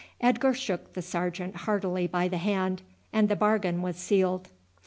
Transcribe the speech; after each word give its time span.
Edgar 0.19 0.51
shook 0.55 0.93
the 0.93 1.03
sergeant 1.03 1.55
heartily 1.57 2.07
by 2.07 2.27
the 2.27 2.39
hand, 2.39 2.81
and 3.13 3.29
the 3.29 3.35
bargain 3.35 3.83
was 3.83 3.97
sealed. 3.97 4.47